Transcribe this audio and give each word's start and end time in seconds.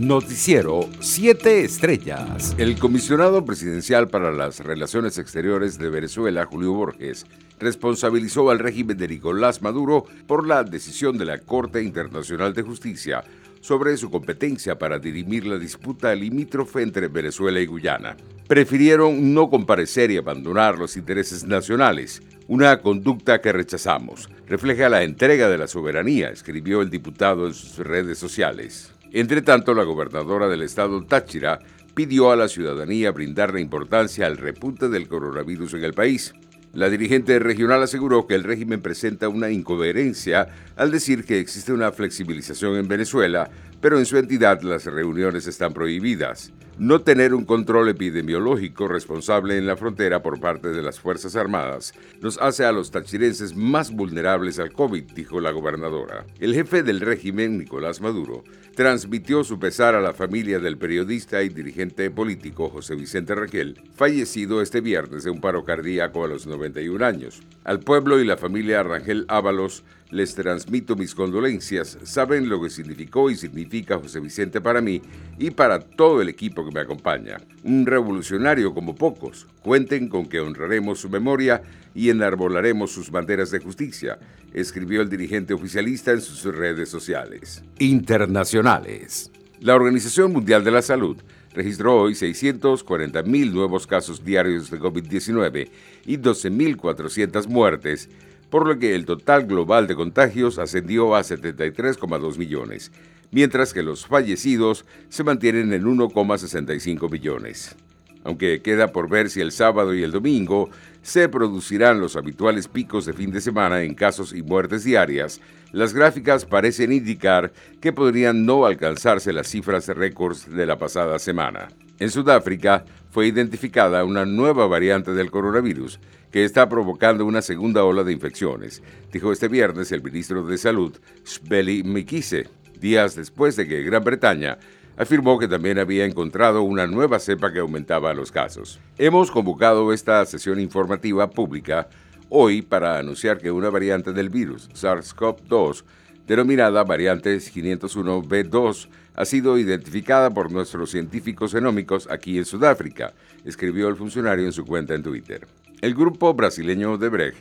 Noticiero 0.00 0.88
7 1.00 1.62
Estrellas. 1.62 2.54
El 2.56 2.78
comisionado 2.78 3.44
presidencial 3.44 4.08
para 4.08 4.32
las 4.32 4.60
Relaciones 4.60 5.18
Exteriores 5.18 5.78
de 5.78 5.90
Venezuela, 5.90 6.46
Julio 6.46 6.72
Borges, 6.72 7.26
responsabilizó 7.58 8.48
al 8.48 8.60
régimen 8.60 8.96
de 8.96 9.08
Nicolás 9.08 9.60
Maduro 9.60 10.06
por 10.26 10.46
la 10.46 10.64
decisión 10.64 11.18
de 11.18 11.26
la 11.26 11.36
Corte 11.36 11.82
Internacional 11.82 12.54
de 12.54 12.62
Justicia 12.62 13.24
sobre 13.60 13.94
su 13.98 14.10
competencia 14.10 14.78
para 14.78 14.98
dirimir 14.98 15.46
la 15.46 15.58
disputa 15.58 16.14
limítrofe 16.14 16.80
entre 16.80 17.08
Venezuela 17.08 17.60
y 17.60 17.66
Guyana. 17.66 18.16
Prefirieron 18.48 19.34
no 19.34 19.50
comparecer 19.50 20.10
y 20.10 20.16
abandonar 20.16 20.78
los 20.78 20.96
intereses 20.96 21.44
nacionales, 21.44 22.22
una 22.48 22.80
conducta 22.80 23.42
que 23.42 23.52
rechazamos. 23.52 24.30
Refleja 24.46 24.88
la 24.88 25.02
entrega 25.02 25.50
de 25.50 25.58
la 25.58 25.66
soberanía, 25.66 26.30
escribió 26.30 26.80
el 26.80 26.88
diputado 26.88 27.46
en 27.46 27.52
sus 27.52 27.76
redes 27.76 28.16
sociales. 28.16 28.94
Entre 29.12 29.42
tanto, 29.42 29.74
la 29.74 29.82
gobernadora 29.82 30.48
del 30.48 30.62
estado 30.62 31.04
Táchira 31.04 31.58
pidió 31.94 32.30
a 32.30 32.36
la 32.36 32.48
ciudadanía 32.48 33.10
brindarle 33.10 33.60
importancia 33.60 34.26
al 34.26 34.36
repunte 34.36 34.88
del 34.88 35.08
coronavirus 35.08 35.74
en 35.74 35.84
el 35.84 35.94
país. 35.94 36.32
La 36.72 36.88
dirigente 36.88 37.40
regional 37.40 37.82
aseguró 37.82 38.28
que 38.28 38.36
el 38.36 38.44
régimen 38.44 38.80
presenta 38.80 39.28
una 39.28 39.50
incoherencia 39.50 40.46
al 40.76 40.92
decir 40.92 41.24
que 41.24 41.40
existe 41.40 41.72
una 41.72 41.90
flexibilización 41.90 42.76
en 42.76 42.86
Venezuela, 42.86 43.50
pero 43.80 43.98
en 43.98 44.06
su 44.06 44.16
entidad 44.16 44.62
las 44.62 44.84
reuniones 44.84 45.48
están 45.48 45.72
prohibidas. 45.72 46.52
No 46.80 47.02
tener 47.02 47.34
un 47.34 47.44
control 47.44 47.90
epidemiológico 47.90 48.88
responsable 48.88 49.58
en 49.58 49.66
la 49.66 49.76
frontera 49.76 50.22
por 50.22 50.40
parte 50.40 50.68
de 50.68 50.80
las 50.80 50.98
Fuerzas 50.98 51.36
Armadas 51.36 51.92
nos 52.22 52.38
hace 52.38 52.64
a 52.64 52.72
los 52.72 52.90
tachirenses 52.90 53.54
más 53.54 53.92
vulnerables 53.92 54.58
al 54.58 54.72
COVID, 54.72 55.12
dijo 55.12 55.42
la 55.42 55.50
gobernadora. 55.50 56.24
El 56.38 56.54
jefe 56.54 56.82
del 56.82 57.00
régimen, 57.00 57.58
Nicolás 57.58 58.00
Maduro, 58.00 58.44
transmitió 58.74 59.44
su 59.44 59.58
pesar 59.58 59.94
a 59.94 60.00
la 60.00 60.14
familia 60.14 60.58
del 60.58 60.78
periodista 60.78 61.42
y 61.42 61.50
dirigente 61.50 62.10
político 62.10 62.70
José 62.70 62.94
Vicente 62.94 63.34
Raquel, 63.34 63.82
fallecido 63.94 64.62
este 64.62 64.80
viernes 64.80 65.24
de 65.24 65.30
un 65.30 65.42
paro 65.42 65.66
cardíaco 65.66 66.24
a 66.24 66.28
los 66.28 66.46
91 66.46 67.04
años. 67.04 67.42
Al 67.64 67.80
pueblo 67.80 68.18
y 68.20 68.24
la 68.24 68.38
familia 68.38 68.82
Rangel 68.82 69.26
Ábalos 69.28 69.84
les 70.10 70.34
transmito 70.34 70.96
mis 70.96 71.14
condolencias. 71.14 71.98
Saben 72.02 72.48
lo 72.48 72.60
que 72.60 72.70
significó 72.70 73.30
y 73.30 73.36
significa 73.36 73.98
José 73.98 74.20
Vicente 74.20 74.60
para 74.60 74.80
mí 74.80 75.00
y 75.38 75.50
para 75.50 75.80
todo 75.80 76.20
el 76.20 76.28
equipo 76.28 76.64
que 76.64 76.72
me 76.72 76.80
acompaña. 76.80 77.38
Un 77.62 77.86
revolucionario 77.86 78.74
como 78.74 78.94
pocos. 78.94 79.46
Cuenten 79.62 80.08
con 80.08 80.26
que 80.26 80.40
honraremos 80.40 81.00
su 81.00 81.08
memoria 81.08 81.62
y 81.94 82.10
enarbolaremos 82.10 82.90
sus 82.90 83.10
banderas 83.10 83.50
de 83.50 83.60
justicia, 83.60 84.18
escribió 84.52 85.02
el 85.02 85.10
dirigente 85.10 85.54
oficialista 85.54 86.12
en 86.12 86.20
sus 86.20 86.44
redes 86.44 86.88
sociales. 86.88 87.62
Internacionales. 87.78 89.30
La 89.60 89.74
Organización 89.74 90.32
Mundial 90.32 90.64
de 90.64 90.70
la 90.70 90.82
Salud 90.82 91.16
registró 91.52 92.00
hoy 92.00 92.12
640.000 92.14 93.52
nuevos 93.52 93.86
casos 93.86 94.24
diarios 94.24 94.70
de 94.70 94.78
COVID-19 94.78 95.68
y 96.06 96.16
12.400 96.16 97.48
muertes 97.48 98.08
por 98.50 98.66
lo 98.66 98.78
que 98.78 98.94
el 98.94 99.06
total 99.06 99.46
global 99.46 99.86
de 99.86 99.94
contagios 99.94 100.58
ascendió 100.58 101.14
a 101.14 101.20
73,2 101.20 102.36
millones, 102.36 102.92
mientras 103.30 103.72
que 103.72 103.82
los 103.82 104.06
fallecidos 104.06 104.84
se 105.08 105.24
mantienen 105.24 105.72
en 105.72 105.84
1,65 105.84 107.10
millones. 107.10 107.76
Aunque 108.22 108.60
queda 108.60 108.88
por 108.88 109.08
ver 109.08 109.30
si 109.30 109.40
el 109.40 109.50
sábado 109.50 109.94
y 109.94 110.02
el 110.02 110.10
domingo 110.10 110.68
se 111.00 111.28
producirán 111.28 112.00
los 112.00 112.16
habituales 112.16 112.68
picos 112.68 113.06
de 113.06 113.14
fin 113.14 113.30
de 113.30 113.40
semana 113.40 113.82
en 113.82 113.94
casos 113.94 114.34
y 114.34 114.42
muertes 114.42 114.84
diarias, 114.84 115.40
las 115.72 115.94
gráficas 115.94 116.44
parecen 116.44 116.92
indicar 116.92 117.52
que 117.80 117.92
podrían 117.92 118.44
no 118.44 118.66
alcanzarse 118.66 119.32
las 119.32 119.48
cifras 119.48 119.88
récords 119.88 120.50
de 120.50 120.66
la 120.66 120.76
pasada 120.76 121.18
semana. 121.18 121.68
En 122.00 122.10
Sudáfrica 122.10 122.86
fue 123.10 123.26
identificada 123.26 124.04
una 124.04 124.24
nueva 124.24 124.66
variante 124.66 125.12
del 125.12 125.30
coronavirus 125.30 126.00
que 126.32 126.46
está 126.46 126.66
provocando 126.66 127.26
una 127.26 127.42
segunda 127.42 127.84
ola 127.84 128.04
de 128.04 128.12
infecciones, 128.12 128.82
dijo 129.12 129.32
este 129.32 129.48
viernes 129.48 129.92
el 129.92 130.02
ministro 130.02 130.42
de 130.46 130.56
Salud, 130.56 130.96
Shbeli 131.26 131.82
Mikise, 131.82 132.48
días 132.80 133.16
después 133.16 133.54
de 133.56 133.68
que 133.68 133.82
Gran 133.82 134.02
Bretaña 134.02 134.56
afirmó 134.96 135.38
que 135.38 135.46
también 135.46 135.78
había 135.78 136.06
encontrado 136.06 136.62
una 136.62 136.86
nueva 136.86 137.18
cepa 137.18 137.52
que 137.52 137.58
aumentaba 137.58 138.14
los 138.14 138.32
casos. 138.32 138.80
Hemos 138.96 139.30
convocado 139.30 139.92
esta 139.92 140.24
sesión 140.24 140.58
informativa 140.58 141.28
pública 141.28 141.90
hoy 142.30 142.62
para 142.62 142.98
anunciar 142.98 143.36
que 143.36 143.50
una 143.50 143.68
variante 143.68 144.14
del 144.14 144.30
virus, 144.30 144.70
SARS-CoV-2, 144.70 145.84
denominada 146.26 146.82
variante 146.82 147.36
501B2, 147.36 148.88
ha 149.20 149.26
sido 149.26 149.58
identificada 149.58 150.30
por 150.30 150.50
nuestros 150.50 150.92
científicos 150.92 151.52
genómicos 151.52 152.08
aquí 152.10 152.38
en 152.38 152.46
Sudáfrica, 152.46 153.12
escribió 153.44 153.88
el 153.88 153.96
funcionario 153.96 154.46
en 154.46 154.52
su 154.52 154.64
cuenta 154.64 154.94
en 154.94 155.02
Twitter. 155.02 155.46
El 155.82 155.94
grupo 155.94 156.32
brasileño 156.32 156.92
Odebrecht, 156.92 157.36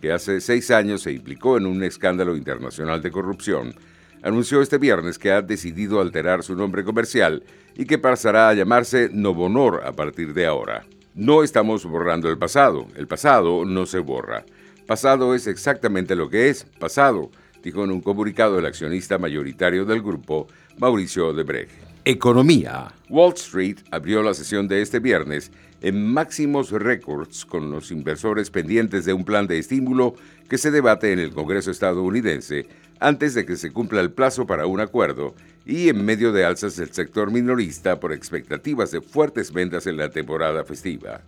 que 0.00 0.12
hace 0.12 0.40
seis 0.40 0.70
años 0.70 1.02
se 1.02 1.10
implicó 1.10 1.56
en 1.56 1.66
un 1.66 1.82
escándalo 1.82 2.36
internacional 2.36 3.02
de 3.02 3.10
corrupción, 3.10 3.74
anunció 4.22 4.62
este 4.62 4.78
viernes 4.78 5.18
que 5.18 5.32
ha 5.32 5.42
decidido 5.42 6.00
alterar 6.00 6.44
su 6.44 6.54
nombre 6.54 6.84
comercial 6.84 7.42
y 7.74 7.84
que 7.84 7.98
pasará 7.98 8.48
a 8.48 8.54
llamarse 8.54 9.10
Novonor 9.12 9.82
a 9.84 9.90
partir 9.90 10.34
de 10.34 10.46
ahora. 10.46 10.86
No 11.16 11.42
estamos 11.42 11.84
borrando 11.84 12.30
el 12.30 12.38
pasado, 12.38 12.86
el 12.94 13.08
pasado 13.08 13.64
no 13.64 13.86
se 13.86 13.98
borra. 13.98 14.44
Pasado 14.86 15.34
es 15.34 15.48
exactamente 15.48 16.14
lo 16.14 16.30
que 16.30 16.48
es, 16.48 16.62
pasado, 16.78 17.32
dijo 17.64 17.82
en 17.82 17.90
un 17.90 18.02
comunicado 18.02 18.58
el 18.58 18.66
accionista 18.66 19.16
mayoritario 19.16 19.86
del 19.86 20.02
grupo, 20.02 20.46
Mauricio 20.78 21.32
Debrecht. 21.32 21.72
Economía. 22.04 22.92
Wall 23.08 23.32
Street 23.32 23.78
abrió 23.90 24.22
la 24.22 24.34
sesión 24.34 24.68
de 24.68 24.82
este 24.82 24.98
viernes 24.98 25.50
en 25.80 26.12
máximos 26.12 26.70
récords 26.70 27.46
con 27.46 27.70
los 27.70 27.90
inversores 27.90 28.50
pendientes 28.50 29.06
de 29.06 29.14
un 29.14 29.24
plan 29.24 29.46
de 29.46 29.58
estímulo 29.58 30.14
que 30.50 30.58
se 30.58 30.70
debate 30.70 31.12
en 31.12 31.18
el 31.18 31.32
Congreso 31.32 31.70
estadounidense 31.70 32.66
antes 33.00 33.32
de 33.32 33.46
que 33.46 33.56
se 33.56 33.72
cumpla 33.72 34.02
el 34.02 34.12
plazo 34.12 34.46
para 34.46 34.66
un 34.66 34.80
acuerdo 34.80 35.34
y 35.64 35.88
en 35.88 36.04
medio 36.04 36.32
de 36.32 36.44
alzas 36.44 36.76
del 36.76 36.92
sector 36.92 37.30
minorista 37.30 37.98
por 37.98 38.12
expectativas 38.12 38.90
de 38.90 39.00
fuertes 39.00 39.50
ventas 39.52 39.86
en 39.86 39.96
la 39.96 40.10
temporada 40.10 40.64
festiva. 40.64 41.22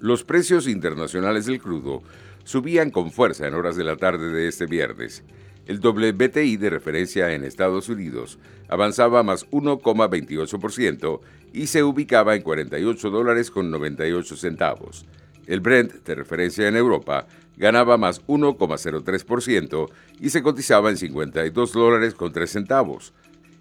Los 0.00 0.24
precios 0.24 0.68
internacionales 0.68 1.46
del 1.46 1.60
crudo 1.60 2.02
subían 2.44 2.90
con 2.90 3.10
fuerza 3.10 3.46
en 3.46 3.54
horas 3.54 3.76
de 3.76 3.84
la 3.84 3.96
tarde 3.96 4.30
de 4.30 4.48
este 4.48 4.66
viernes. 4.66 5.22
El 5.68 5.80
WTI 5.80 6.56
de 6.56 6.70
referencia 6.70 7.30
en 7.34 7.44
Estados 7.44 7.90
Unidos 7.90 8.38
avanzaba 8.68 9.22
más 9.22 9.46
1,28% 9.50 11.20
y 11.52 11.66
se 11.66 11.82
ubicaba 11.82 12.34
en 12.34 12.40
48 12.40 13.10
dólares 13.10 13.50
con 13.50 13.70
98 13.70 14.34
centavos. 14.36 15.04
El 15.46 15.60
Brent 15.60 15.92
de 16.06 16.14
referencia 16.14 16.66
en 16.68 16.76
Europa 16.76 17.26
ganaba 17.58 17.98
más 17.98 18.26
1,03% 18.26 19.90
y 20.18 20.30
se 20.30 20.42
cotizaba 20.42 20.88
en 20.88 20.96
52 20.96 21.72
dólares 21.74 22.14
con 22.14 22.32
3 22.32 22.50
centavos. 22.50 23.12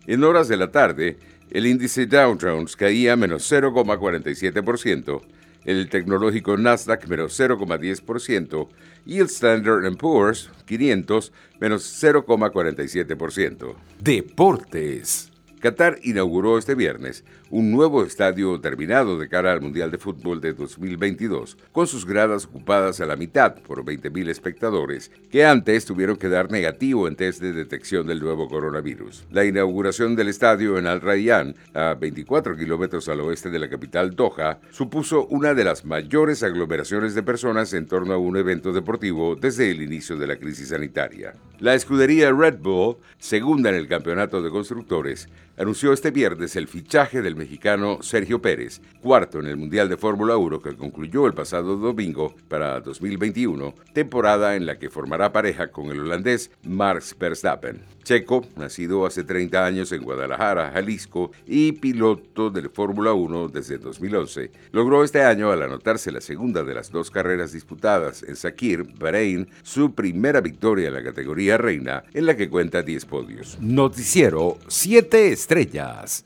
En 0.06 0.23
horas 0.23 0.47
de 0.47 0.56
la 0.56 0.72
tarde, 0.72 1.17
el 1.51 1.67
índice 1.67 2.06
Dow 2.06 2.38
Jones 2.40 2.78
caía 2.78 3.17
menos 3.17 3.51
0,47%, 3.51 5.22
el 5.67 5.89
tecnológico 5.89 6.57
Nasdaq 6.57 7.07
menos 7.07 7.39
0,10% 7.39 8.67
y 9.05 9.19
el 9.19 9.25
Standard 9.28 9.95
Poor's 9.97 10.50
500 10.66 11.31
menos 11.59 12.03
0,47%. 12.03 13.75
Deportes. 14.00 15.31
Qatar 15.59 16.00
inauguró 16.03 16.57
este 16.57 16.73
viernes 16.75 17.23
un 17.50 17.72
nuevo 17.72 18.03
estadio 18.03 18.59
terminado 18.59 19.18
de 19.18 19.30
cara 19.30 19.53
al 19.53 19.62
Mundial 19.62 19.90
de 19.91 19.97
Fútbol 19.97 20.41
de 20.41 20.53
2022, 20.53 21.58
con 21.72 21.88
sus 21.88 22.06
gradas 22.06 22.46
ocupadas 22.46 23.00
a 23.00 23.06
la 23.06 23.16
mitad 23.16 23.56
por 23.56 23.85
20.000 23.85 24.30
espectadores 24.30 25.12
que 25.31 25.46
antes 25.46 25.85
tuvieron 25.85 26.18
que 26.18 26.30
dar 26.30 26.52
negativo 26.52 27.08
en 27.08 27.16
test 27.16 27.41
de 27.41 27.53
detección 27.53 28.08
del 28.08 28.19
nuevo 28.19 28.47
coronavirus. 28.47 29.25
La 29.31 29.46
inauguración 29.46 30.16
del 30.16 30.28
estadio 30.28 30.78
en 30.78 30.88
Al 30.88 31.02
Rayyan, 31.02 31.56
a 31.74 31.94
24 31.94 32.58
kilómetros 32.58 33.08
al 33.08 33.22
oeste 33.22 33.49
de 33.49 33.59
la 33.59 33.70
capital 33.70 34.16
Doha, 34.16 34.59
supuso 34.72 35.28
una 35.28 35.53
de 35.53 35.64
las 35.64 35.85
mayores 35.85 36.44
aglomeraciones 36.44 37.16
de 37.16 37.23
personas 37.23 37.73
en 37.73 37.88
torno 37.88 38.14
a 38.14 38.17
un 38.17 38.35
evento 38.35 38.73
deportivo 38.73 39.35
desde 39.35 39.72
el 39.72 39.82
inicio 39.82 40.17
de 40.17 40.28
la 40.28 40.38
crisis 40.38 40.70
sanitaria. 40.70 41.34
La 41.59 41.76
escudería 41.76 42.32
Red 42.32 42.59
Bull, 42.59 42.97
segunda 43.17 43.70
en 43.70 43.76
el 43.76 43.88
campeonato 43.88 44.41
de 44.41 44.49
constructores, 44.49 45.29
anunció 45.58 45.91
este 45.91 46.11
viernes 46.11 46.55
el 46.55 46.67
fichaje 46.67 47.22
del 47.22 47.35
mexicano 47.37 47.99
Sergio 48.01 48.41
Pérez, 48.41 48.81
cuarto 49.01 49.39
en 49.39 49.45
el 49.47 49.57
Mundial 49.57 49.87
de 49.89 49.97
Fórmula 49.97 50.37
1 50.37 50.61
que 50.61 50.75
concluyó 50.75 51.28
el 51.28 51.34
pasado 51.34 51.78
domingo 51.78 52.35
para 52.47 52.79
2021, 52.81 53.73
temporada 53.93 54.55
en 54.55 54.66
la 54.66 54.78
que 54.78 54.89
formará 54.89 55.31
pareja 55.31 55.69
con 55.69 55.87
el 55.87 55.99
holandés 55.99 56.51
Max 56.63 57.16
Verstappen. 57.17 57.81
Checo, 58.03 58.45
nacido 58.55 59.05
hace 59.05 59.25
30 59.25 59.66
años 59.66 59.91
en 59.91 60.01
Guadalajara, 60.01 60.72
Jalisco, 60.72 61.31
y 61.45 61.73
piloto 61.73 62.49
de 62.49 62.69
Fórmula 62.69 63.11
1 63.11 63.49
desde 63.49 63.78
2011, 63.78 64.49
logró 64.72 65.03
este 65.03 65.23
año, 65.23 65.51
al 65.51 65.61
anotarse 65.61 66.11
la 66.11 66.22
segunda 66.22 66.63
de 66.63 66.73
las 66.73 66.89
dos 66.89 67.11
carreras 67.11 67.51
disputadas 67.51 68.23
en 68.23 68.37
Sakir, 68.37 68.85
Bahrein, 68.97 69.49
su 69.61 69.93
primera 69.93 70.39
victoria 70.39 70.87
en 70.87 70.93
la 70.93 71.03
categoría 71.03 71.57
reina, 71.57 72.05
en 72.13 72.25
la 72.25 72.37
que 72.37 72.49
cuenta 72.49 72.81
10 72.81 73.05
podios. 73.05 73.57
Noticiero 73.59 74.57
7 74.67 75.34
estrellas. 75.34 76.23